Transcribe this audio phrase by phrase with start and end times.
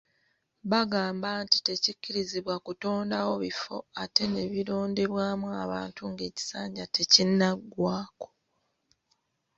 [0.71, 8.27] Bagamba nti tekikkirizibwa kutondawo bifo ate nebirondebwamu abantu ng'ekisanja tekinnagwako.